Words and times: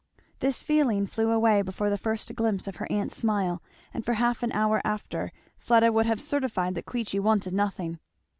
This 0.39 0.63
feeling 0.63 1.05
flew 1.05 1.29
away 1.29 1.61
before 1.61 1.91
the 1.91 1.95
first 1.99 2.33
glimpse 2.33 2.67
of 2.67 2.77
her 2.77 2.91
aunt's 2.91 3.15
smile, 3.15 3.61
and 3.93 4.03
for 4.03 4.13
half 4.13 4.41
an 4.41 4.51
hour 4.51 4.81
after 4.83 5.31
Fleda 5.59 5.91
would 5.91 6.07
have 6.07 6.19
certified 6.19 6.73
that 6.73 6.87
Queechy 6.87 7.19
wanted 7.19 7.53
nothing. 7.53 7.99